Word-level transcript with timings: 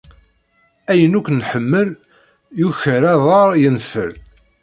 Ayen 0.91 1.17
akk 1.19 1.27
nḥemmel 1.39 1.89
yuker 2.59 3.01
aḍaṛ 3.13 3.49
yenfel. 3.61 4.11